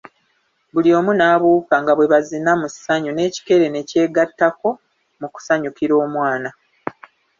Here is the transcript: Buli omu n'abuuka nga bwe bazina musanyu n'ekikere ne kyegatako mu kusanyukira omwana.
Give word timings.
Buli 0.73 0.89
omu 0.99 1.11
n'abuuka 1.15 1.75
nga 1.81 1.93
bwe 1.95 2.09
bazina 2.13 2.51
musanyu 2.61 3.11
n'ekikere 3.13 3.65
ne 3.69 3.81
kyegatako 3.89 4.69
mu 5.19 5.27
kusanyukira 5.33 5.93
omwana. 6.05 6.49